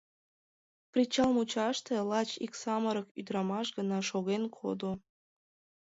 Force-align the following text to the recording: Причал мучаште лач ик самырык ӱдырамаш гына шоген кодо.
Причал 0.91 1.29
мучаште 1.35 1.93
лач 2.09 2.29
ик 2.45 2.53
самырык 2.61 3.07
ӱдырамаш 3.19 3.67
гына 3.77 3.99
шоген 4.09 4.43
кодо. 4.57 4.91